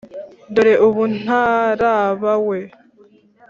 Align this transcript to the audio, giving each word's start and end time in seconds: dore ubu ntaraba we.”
dore 0.53 0.73
ubu 0.87 1.03
ntaraba 1.17 2.33
we.” 2.47 2.59